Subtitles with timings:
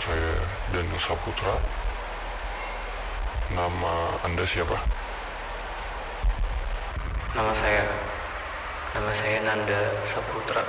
[0.00, 0.32] saya
[0.72, 1.54] Daniel Saputra.
[3.52, 3.94] Nama
[4.24, 4.78] Anda siapa?
[7.34, 7.82] Nama saya
[8.94, 10.62] Nama saya Nanda Saputra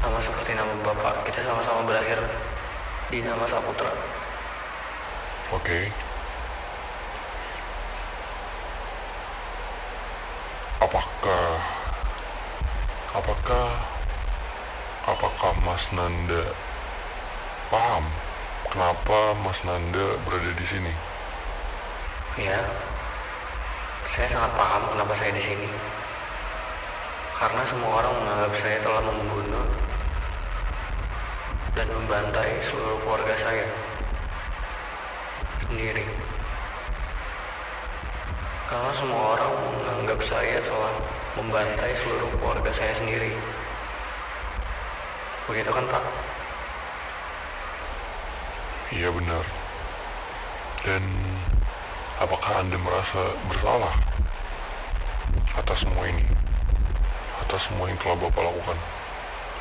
[0.00, 2.20] Sama seperti nama bapak Kita sama-sama berakhir
[3.12, 3.92] Di nama Saputra
[5.52, 5.92] Oke.
[10.80, 11.48] Apakah
[13.14, 13.68] apakah
[15.04, 16.48] apakah Mas Nanda
[17.72, 18.04] paham
[18.68, 20.92] kenapa Mas Nanda berada di sini?
[22.34, 22.60] Ya
[24.10, 25.68] Saya sangat paham kenapa saya di sini
[27.38, 29.66] Karena semua orang menganggap saya telah membunuh
[31.78, 33.66] Dan membantai seluruh keluarga saya
[35.62, 36.04] Sendiri
[38.66, 40.94] Karena semua orang menganggap saya telah
[41.38, 43.30] membantai seluruh keluarga saya sendiri
[45.46, 46.23] Begitu kan Pak?
[48.92, 49.44] Iya benar.
[50.84, 51.00] Dan
[52.20, 53.96] apakah Anda merasa bersalah
[55.56, 56.26] atas semua ini?
[57.40, 58.78] Atas semua yang telah Bapak lakukan?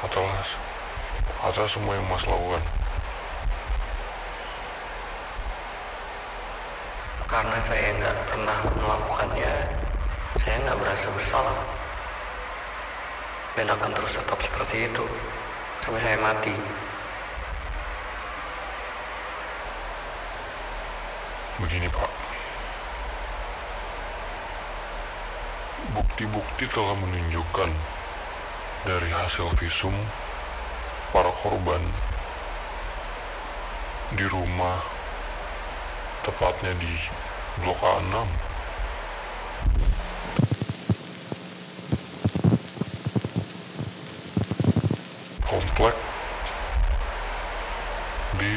[0.04, 0.48] Atas,
[1.40, 2.64] atas semua yang Mas lakukan?
[7.32, 9.54] Karena saya nggak pernah melakukannya,
[10.44, 11.60] saya nggak merasa bersalah.
[13.56, 15.06] Dan akan terus tetap seperti itu
[15.88, 16.56] sampai saya mati.
[21.62, 22.12] Begini Pak,
[25.94, 27.70] bukti-bukti telah menunjukkan
[28.90, 29.94] dari hasil visum
[31.14, 31.80] para korban
[34.18, 34.82] di rumah
[36.26, 36.94] tepatnya di
[37.62, 38.16] Blok A6
[45.46, 45.96] komplek
[48.42, 48.52] di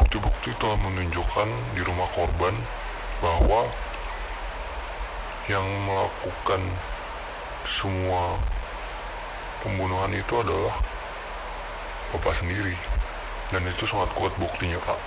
[0.00, 0.50] bukti-bukti
[1.24, 2.54] menunjukkan di rumah korban
[3.24, 3.66] bahwa
[5.48, 6.60] yang melakukan
[7.64, 8.36] semua
[9.64, 10.76] pembunuhan itu adalah
[12.12, 12.76] bapak sendiri.
[13.52, 15.00] Dan itu sangat kuat buktinya pak.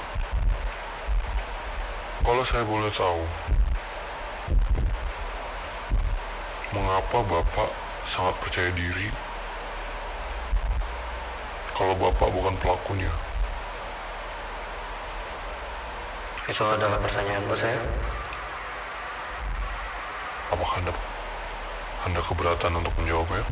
[2.26, 3.22] Kalau saya boleh tahu
[6.74, 7.70] mengapa bapak
[8.10, 9.10] sangat percaya diri?
[11.78, 13.27] Kalau bapak bukan pelakunya
[16.48, 17.82] Itu adalah pertanyaan buat saya.
[20.48, 20.94] apakah anda
[22.08, 23.44] anda keberatan untuk menjawabnya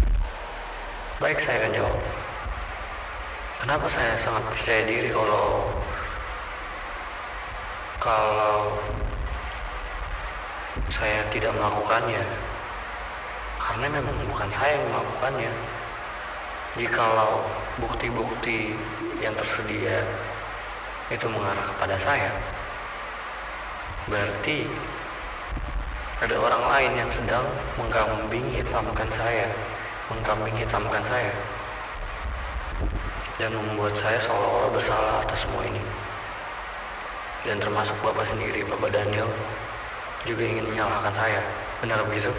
[1.16, 2.00] Baik, saya akan jawab.
[3.64, 5.64] Kenapa saya sangat percaya diri kalau
[8.04, 8.76] kalau
[10.92, 12.20] saya tidak melakukannya?
[13.64, 15.52] Karena memang bukan saya yang melakukannya.
[16.76, 17.48] Jikalau
[17.80, 18.76] bukti-bukti
[19.24, 20.04] yang tersedia
[21.08, 22.36] itu mengarah kepada saya,
[24.10, 24.68] berarti
[26.22, 27.46] ada orang lain yang sedang
[27.78, 29.48] mengkambing hitamkan saya,
[30.10, 31.34] mengkambing hitamkan saya,
[33.42, 35.84] dan membuat saya seolah-olah bersalah atas semua ini.
[37.46, 39.30] Dan termasuk Bapak sendiri, Bapak Daniel,
[40.26, 41.42] juga ingin menyalahkan saya.
[41.84, 42.34] Benar begitu?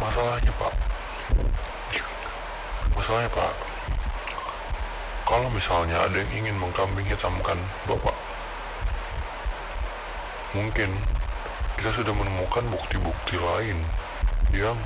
[0.00, 0.74] masalahnya pak
[2.96, 3.52] masalahnya pak
[5.28, 8.16] kalau misalnya ada yang ingin mengkambing hitamkan bapak
[10.54, 10.90] mungkin.
[11.78, 13.78] Kita sudah menemukan bukti-bukti lain.
[14.52, 14.76] Yang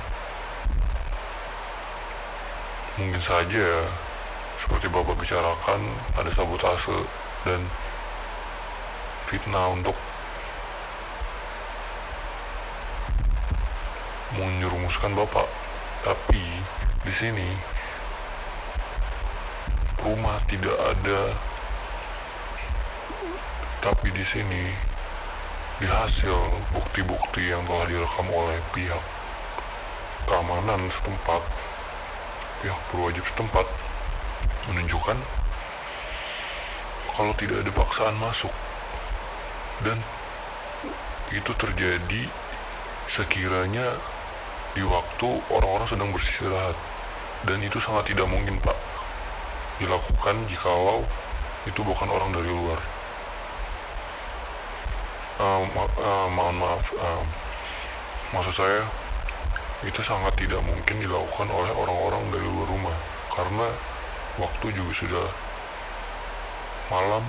[2.95, 3.67] mungkin saja
[4.61, 5.81] seperti bapak bicarakan
[6.15, 7.03] ada sabotase
[7.43, 7.59] dan
[9.27, 9.97] fitnah untuk
[14.39, 15.49] menyerumuskan bapak.
[16.05, 16.43] Tapi
[17.03, 17.49] di sini
[19.99, 21.21] rumah tidak ada.
[23.83, 24.94] Tapi di sini
[25.79, 26.37] di hasil
[26.71, 29.03] bukti-bukti yang telah direkam oleh pihak
[30.25, 31.43] keamanan setempat
[32.63, 33.67] pihak berwajib setempat
[34.71, 35.19] menunjukkan
[37.15, 38.51] kalau tidak ada paksaan masuk.
[39.83, 39.95] Dan
[41.31, 42.23] itu terjadi
[43.07, 43.87] sekiranya
[44.75, 46.75] di waktu orang-orang sedang beristirahat.
[47.47, 48.75] Dan itu sangat tidak mungkin pak
[49.79, 51.03] dilakukan jikalau
[51.67, 52.79] itu bukan orang dari luar
[55.43, 57.23] Ma- eh, mohon maaf eh,
[58.31, 58.81] maksud saya
[59.83, 62.97] itu sangat tidak mungkin dilakukan oleh orang-orang dari luar rumah
[63.29, 63.67] karena
[64.39, 65.27] waktu juga sudah
[66.87, 67.25] malam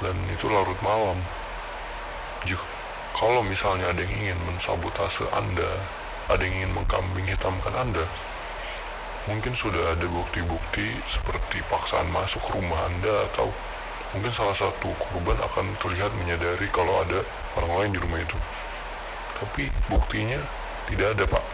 [0.00, 1.18] dan itu larut malam
[2.48, 2.68] Ju-
[3.16, 5.70] kalau misalnya ada yang ingin mensabotase anda
[6.26, 8.02] ada yang ingin mengkambing hitamkan Anda.
[9.30, 13.50] Mungkin sudah ada bukti-bukti seperti paksaan masuk rumah Anda atau
[14.16, 17.20] mungkin salah satu korban akan terlihat menyadari kalau ada
[17.60, 18.38] orang lain di rumah itu.
[19.36, 20.40] Tapi buktinya
[20.88, 21.44] tidak ada, Pak.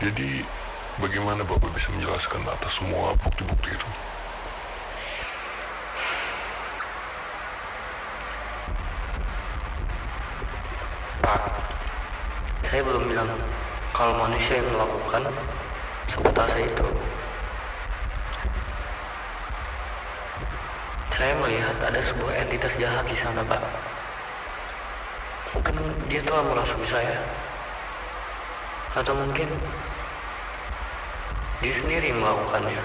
[0.00, 0.40] Jadi,
[0.96, 3.88] bagaimana Bapak bisa menjelaskan atas semua bukti-bukti itu?
[12.72, 13.28] Saya belum bilang
[13.92, 15.28] kalau manusia yang melakukan
[16.08, 16.86] sabotase itu.
[21.22, 23.62] Saya melihat ada sebuah entitas jahat di sana, Pak.
[25.54, 25.78] Mungkin
[26.10, 27.14] dia telah merasuki saya.
[28.98, 29.46] Atau mungkin
[31.62, 32.82] dia sendiri melakukannya.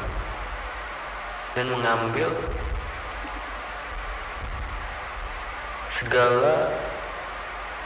[1.57, 2.29] Dan mengambil
[5.97, 6.69] segala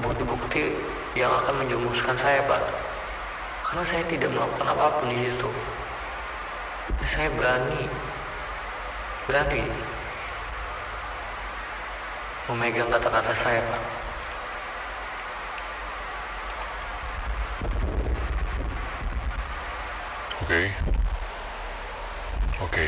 [0.03, 0.75] bukti-bukti
[1.15, 2.59] yang akan menjumuskan saya pak
[3.63, 5.47] karena saya tidak melakukan apa pun di situ
[7.07, 7.87] saya berani
[9.31, 9.63] berani
[12.49, 14.01] memegang kata-kata saya pak
[20.51, 20.67] Oke.
[22.59, 22.87] Oke.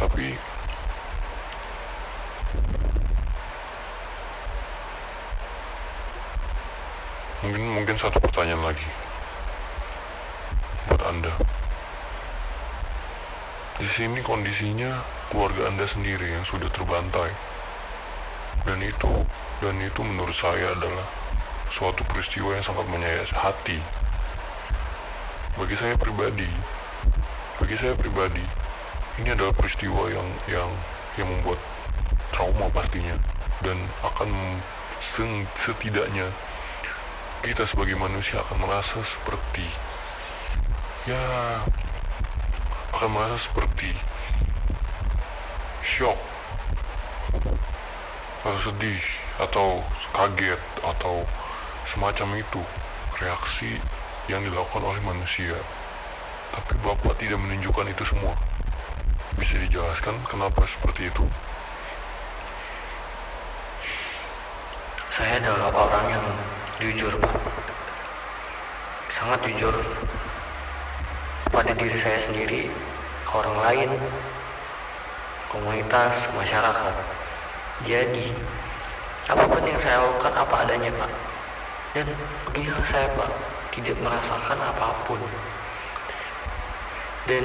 [0.00, 0.26] Tapi
[7.44, 8.88] mungkin mungkin satu pertanyaan lagi
[10.88, 11.36] buat Anda.
[13.76, 14.88] Di sini kondisinya
[15.28, 17.53] keluarga Anda sendiri yang sudah terbantai.
[18.64, 19.12] Dan itu
[19.60, 21.06] dan itu menurut saya adalah
[21.72, 23.78] suatu peristiwa yang sangat menyayat hati.
[25.54, 26.48] Bagi saya pribadi
[27.54, 28.42] bagi saya pribadi
[29.22, 30.70] ini adalah peristiwa yang yang
[31.20, 31.60] yang membuat
[32.34, 33.14] trauma pastinya.
[33.62, 34.28] Dan akan
[35.62, 36.26] setidaknya
[37.44, 39.68] kita sebagai manusia akan merasa seperti
[41.04, 41.20] ya
[42.96, 43.92] akan merasa seperti
[45.84, 46.16] shock
[48.60, 49.00] sedih
[49.40, 49.80] atau
[50.12, 51.24] kaget atau
[51.88, 52.60] semacam itu
[53.16, 53.80] reaksi
[54.28, 55.56] yang dilakukan oleh manusia.
[56.52, 58.36] Tapi Bapak tidak menunjukkan itu semua.
[59.40, 61.24] Bisa dijelaskan kenapa seperti itu?
[65.14, 66.26] Saya adalah orang yang
[66.84, 67.34] jujur pak.
[69.14, 69.74] Sangat jujur
[71.48, 72.66] pada diri saya sendiri
[73.30, 73.90] orang lain
[75.48, 77.13] komunitas masyarakat
[77.82, 78.30] jadi
[79.26, 81.10] apa pun yang saya lakukan apa adanya pak.
[81.98, 82.06] Dan
[82.46, 83.30] beginilah saya pak
[83.74, 85.20] tidak merasakan apa pun.
[87.26, 87.44] Dan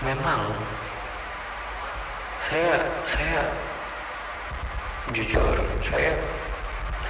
[0.00, 0.56] memang
[2.48, 3.40] saya saya
[5.12, 6.16] jujur saya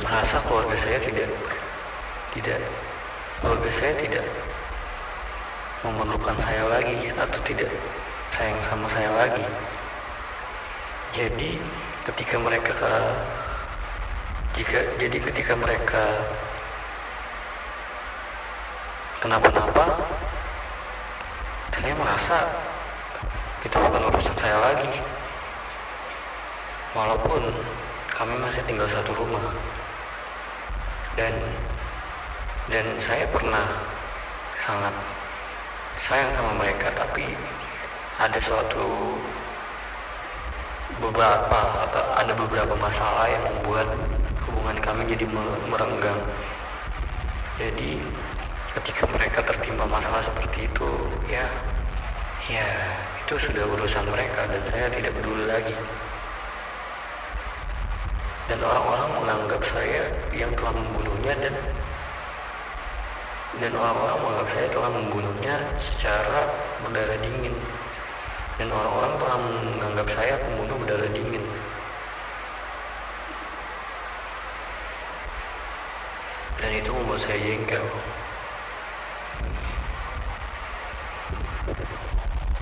[0.02, 1.30] merasa keluarga saya tidak
[2.34, 2.58] tidak
[3.38, 4.26] keluarga saya tidak
[5.86, 7.70] memerlukan saya lagi atau tidak
[8.34, 9.46] sayang sama saya lagi.
[11.14, 11.58] Jadi
[12.12, 12.72] ketika mereka
[14.56, 16.04] jika jadi ketika mereka
[19.20, 19.86] kenapa-napa
[21.78, 22.38] saya merasa
[23.68, 24.92] itu bukan urusan saya lagi.
[26.94, 27.42] Walaupun
[28.08, 29.42] kami masih tinggal satu rumah.
[31.18, 31.34] Dan
[32.70, 33.66] dan saya pernah
[34.62, 34.94] sangat
[36.06, 37.26] sayang sama mereka tapi
[38.20, 39.16] ada suatu
[40.98, 43.86] beberapa atau ada beberapa masalah yang membuat
[44.46, 46.20] hubungan kami jadi me- merenggang.
[47.58, 48.02] Jadi
[48.78, 50.90] ketika mereka tertimpa masalah seperti itu
[51.26, 51.46] ya
[52.46, 52.68] ya
[53.26, 55.74] itu sudah urusan mereka dan saya tidak peduli lagi.
[58.48, 61.54] Dan orang-orang menganggap saya yang telah membunuhnya dan
[63.58, 66.40] dan orang-orang menganggap saya telah membunuhnya secara
[66.86, 67.54] berdarah dingin.
[68.58, 70.34] Dan orang-orang telah menganggap saya
[70.88, 71.44] berdarah dingin.
[76.56, 77.84] Dan itu membuat saya jengkel.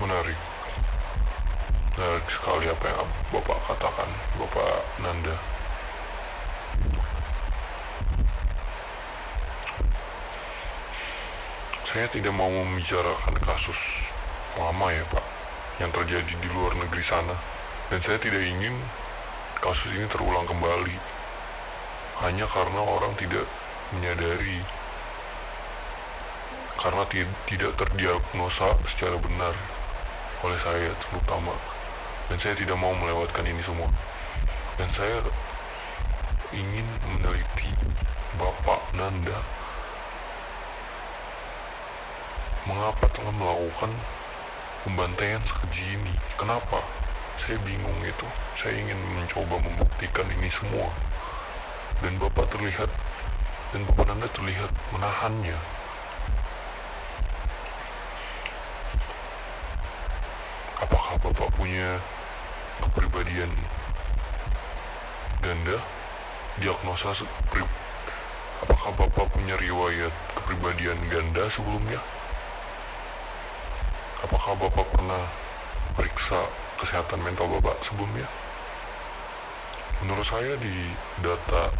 [0.03, 0.39] Menarik.
[1.95, 5.35] Menarik sekali apa yang Bapak katakan Bapak Nanda.
[11.87, 14.03] Saya tidak mau membicarakan kasus
[14.59, 15.25] lama ya Pak
[15.79, 17.56] yang terjadi di luar negeri sana
[17.87, 18.75] dan saya tidak ingin
[19.63, 20.97] kasus ini terulang kembali.
[22.19, 23.45] Hanya karena orang tidak
[23.95, 24.59] menyadari.
[26.77, 29.55] Karena ti- tidak terdiagnosa secara benar
[30.43, 31.55] oleh saya terutama.
[32.27, 33.87] Dan saya tidak mau melewatkan ini semua.
[34.75, 35.23] Dan saya
[36.51, 37.71] ingin meneliti
[38.35, 39.39] Bapak Nanda.
[42.67, 43.91] Mengapa telah melakukan
[44.83, 46.13] pembantaian sekeji ini?
[46.35, 46.83] Kenapa?
[47.37, 48.27] Saya bingung itu.
[48.57, 50.89] Saya ingin mencoba membuktikan ini semua.
[52.01, 52.89] Dan Bapak terlihat,
[53.73, 55.57] dan Bapak Nanda terlihat menahannya.
[60.81, 62.01] Apakah Bapak punya
[62.81, 63.49] kepribadian
[65.41, 65.77] ganda?
[66.57, 67.13] Diagnosa
[68.65, 72.01] Apakah Bapak punya riwayat kepribadian ganda sebelumnya?
[74.25, 75.21] Apakah Bapak pernah
[75.93, 76.41] periksa
[76.77, 78.25] kesehatan mental Bapak sebelumnya?
[80.05, 80.93] Menurut saya di
[81.25, 81.73] data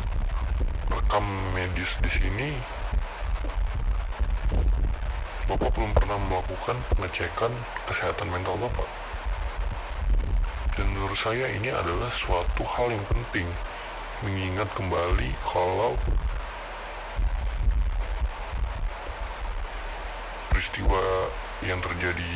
[0.89, 2.49] rekam medis di sini
[5.47, 7.53] Bapak belum pernah melakukan pengecekan
[7.87, 8.89] kesehatan mental Bapak.
[10.75, 13.47] Dan menurut saya ini adalah suatu hal yang penting
[14.27, 15.93] mengingat kembali kalau
[20.51, 21.31] peristiwa
[21.63, 22.33] yang terjadi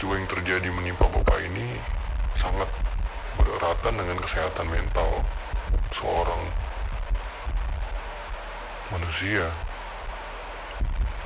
[0.00, 1.76] peristiwa yang terjadi menimpa Bapak ini
[2.40, 2.72] sangat
[3.36, 5.20] bereratan dengan kesehatan mental
[5.92, 6.40] seorang
[8.96, 9.44] manusia.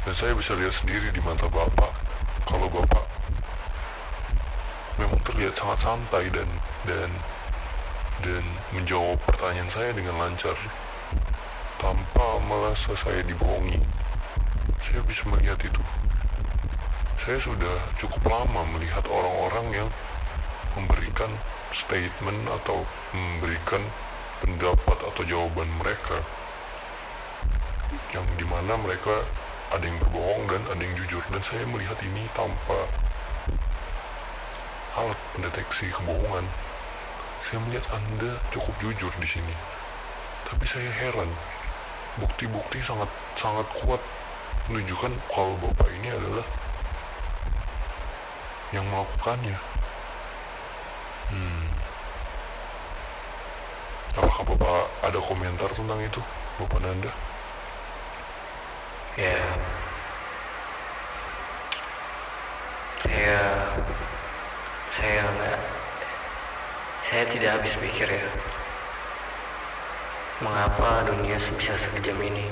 [0.02, 1.94] Dan saya bisa lihat sendiri di mata Bapak
[2.50, 3.06] kalau Bapak
[4.98, 6.50] memang terlihat sangat santai dan
[6.82, 7.10] dan
[8.26, 8.42] dan
[8.74, 10.58] menjawab pertanyaan saya dengan lancar
[11.78, 13.78] tanpa merasa saya dibohongi.
[14.82, 16.03] Saya bisa melihat itu.
[17.24, 19.88] Saya sudah cukup lama melihat orang-orang yang
[20.76, 21.32] memberikan
[21.72, 22.84] statement atau
[23.16, 23.80] memberikan
[24.44, 26.20] pendapat atau jawaban mereka.
[28.12, 29.24] Yang di mana mereka
[29.72, 31.24] ada yang berbohong dan ada yang jujur.
[31.32, 32.76] Dan saya melihat ini tanpa
[35.00, 36.44] alat pendeteksi kebohongan.
[37.48, 39.54] Saya melihat anda cukup jujur di sini.
[40.44, 41.32] Tapi saya heran
[42.20, 43.08] bukti-bukti sangat
[43.40, 44.04] sangat kuat
[44.68, 46.44] menunjukkan kalau bapak ini adalah
[48.74, 49.54] yang melakukannya
[51.30, 51.64] hmm.
[54.18, 56.20] apakah bapak ada komentar tentang itu
[56.58, 57.12] bapak Nanda
[59.14, 59.38] ya.
[63.04, 63.42] Saya
[64.98, 65.58] saya nggak
[67.06, 68.26] saya tidak habis pikir ya.
[70.42, 72.50] Mengapa dunia bisa sekejam ini?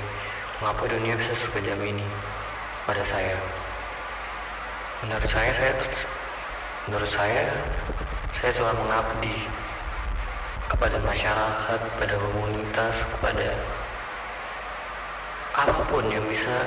[0.63, 2.07] Mengapa dunia bisa sekejam ini?
[2.87, 3.35] Pada saya
[5.03, 5.73] menurut saya saya
[6.87, 7.45] menurut saya
[8.39, 9.51] saya cuma mengabdi
[10.71, 13.49] kepada masyarakat kepada komunitas kepada
[15.53, 16.65] apa pun yang bisa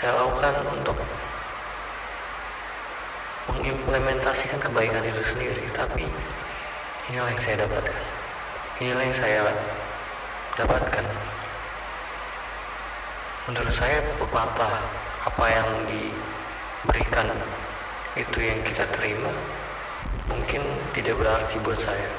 [0.00, 0.96] saya lakukan untuk
[3.50, 5.64] mengimplementasikan kebaikan itu sendiri.
[5.74, 6.06] Tapi
[7.10, 8.02] inilah yang saya dapatkan.
[8.80, 9.40] Inilah yang saya
[10.58, 11.04] dapatkan.
[13.50, 14.74] Menurut saya pepatah
[15.22, 17.26] apa yang diberikan
[18.12, 19.32] itu yang kita terima.
[20.28, 20.60] Mungkin
[20.92, 22.10] tidak berarti buat saya.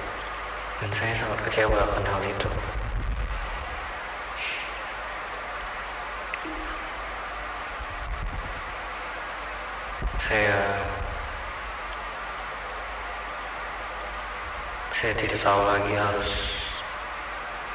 [0.81, 2.49] Dan saya sangat kecewa akan hal itu.
[10.23, 10.57] Saya
[14.97, 16.31] saya tidak tahu lagi harus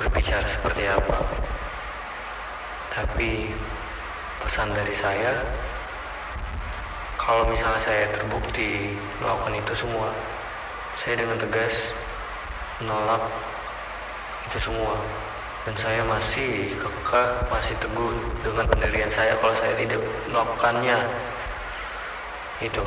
[0.03, 1.19] berbicara seperti apa.
[2.99, 3.55] Tapi
[4.43, 5.39] pesan dari saya
[7.29, 10.09] kalau misalnya saya terbukti melakukan itu semua
[11.05, 11.75] saya dengan tegas
[12.81, 13.23] menolak
[14.49, 14.97] itu semua.
[15.67, 20.01] Dan saya masih kekeh masih teguh dengan pendirian saya kalau saya tidak
[20.33, 20.99] melakukannya.
[22.65, 22.83] Itu.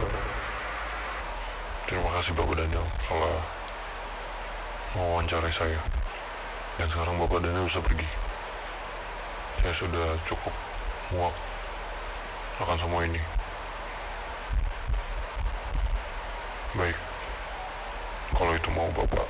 [1.86, 3.38] Terima kasih Bapak Daniel telah
[4.98, 5.82] mewawancarai saya.
[6.82, 8.10] Dan sekarang Bapak Daniel bisa pergi.
[9.62, 10.54] Saya sudah cukup
[11.14, 11.36] muak
[12.62, 13.41] akan semua ini
[16.76, 16.98] baik.
[18.32, 19.28] Kalau itu mau Bapak.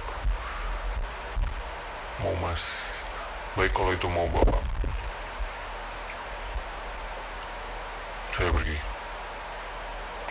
[2.21, 2.61] Mau Mas.
[3.57, 4.61] Baik kalau itu mau Bapak.
[8.37, 8.77] Saya pergi.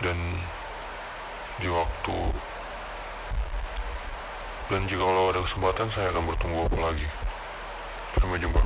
[0.01, 0.17] Dan
[1.61, 2.17] di waktu
[4.71, 7.07] dan jika kalau ada kesempatan saya akan bertemu Bapak lagi.
[8.17, 8.63] Sampai jumpa